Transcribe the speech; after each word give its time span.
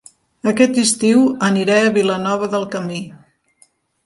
Aquest 0.51 0.79
estiu 0.83 1.21
aniré 1.49 1.75
a 1.83 1.93
Vilanova 1.99 2.51
del 2.55 2.67
Camí 2.77 2.99